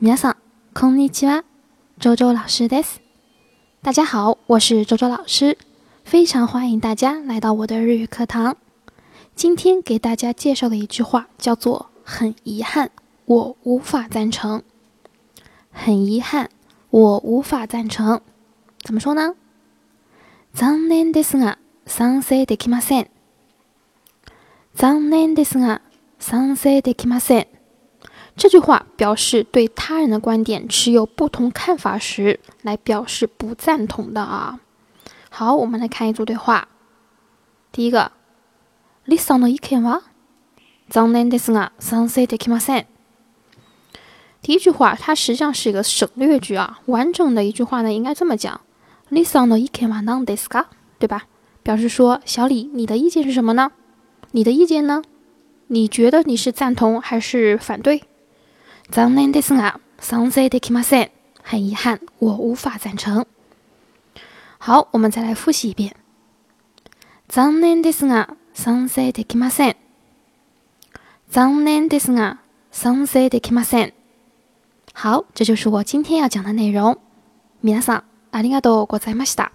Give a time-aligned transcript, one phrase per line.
[0.00, 0.36] 皆さん、
[0.74, 1.44] こんにちは。
[1.98, 3.00] 周周老师です。
[3.82, 5.56] 大家好，我是周周老师，
[6.04, 8.56] 非常欢迎大家来到我的日语课堂。
[9.34, 12.90] 今天给大家介绍的一句话叫做“很遗憾，
[13.26, 14.62] 我无法赞成”。
[15.72, 16.48] 很遗憾，
[16.90, 18.20] 我无法赞成。
[18.82, 19.34] 怎么说呢？
[20.54, 21.56] 残念ですが、
[21.86, 23.08] 賛成できません。
[24.74, 25.80] 残念ですが、
[26.18, 27.46] 賛成できません。
[28.38, 34.58] 这句话表示对他人的观点持有不同看法时，来表示不赞同的啊。
[35.30, 36.68] 好，我们来看一组对话。
[37.72, 38.10] 第一个，
[39.06, 40.02] リさんの意見は？
[40.90, 42.86] 残念ですが、賛成できません。
[44.42, 46.80] 第一句话，它实际上是一个省略句啊。
[46.86, 48.60] 完整的一句话呢，应该这么讲：
[49.10, 50.66] リさんの意見は何ですか？
[50.98, 51.22] 对吧？
[51.62, 53.72] 表示说，小李，你的意见是什么呢？
[54.32, 55.02] 你的意见呢？
[55.68, 58.02] 你觉得你是赞同还是反对？
[58.90, 61.10] 残念ですが、賛成できません。
[61.42, 63.26] 很遗憾，我无法赞成。
[64.58, 65.94] 好，我们再来复习一遍。
[67.28, 69.76] 残念ですが、賛成できません。
[71.30, 73.92] 残念ですが、賛成できません。
[74.94, 76.98] 好，这就是我今天要讲的内容。
[77.62, 79.52] 皆さん、ありがとうございました。